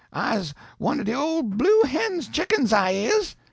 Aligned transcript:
I's 0.11 0.55
one 0.79 0.99
o' 0.99 1.03
de 1.03 1.13
ole 1.13 1.43
Blue 1.43 1.83
Hen's 1.83 2.27
Chickens, 2.27 2.73
I 2.73 2.89
is!' 2.89 3.35